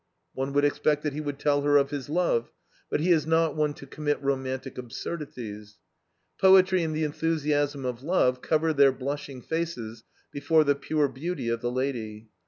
One 0.33 0.51
would 0.53 0.65
expect 0.65 1.03
that 1.03 1.13
he 1.13 1.21
would 1.21 1.37
tell 1.37 1.61
her 1.61 1.77
of 1.77 1.91
his 1.91 2.09
love, 2.09 2.49
but 2.89 3.01
he 3.01 3.11
is 3.11 3.27
not 3.27 3.55
one 3.55 3.75
to 3.75 3.85
commit 3.85 4.19
romantic 4.19 4.79
absurdities. 4.79 5.77
Poetry 6.39 6.81
and 6.81 6.95
the 6.95 7.03
enthusiasm 7.03 7.85
of 7.85 8.01
love 8.01 8.41
cover 8.41 8.73
their 8.73 8.91
blushing 8.91 9.43
faces 9.43 10.03
before 10.31 10.63
the 10.63 10.73
pure 10.73 11.07
beauty 11.07 11.49
of 11.49 11.61
the 11.61 11.71
lady. 11.71 12.29